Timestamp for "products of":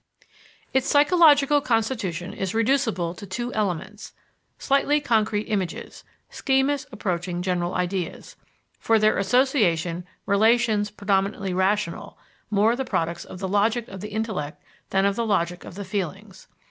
12.83-13.37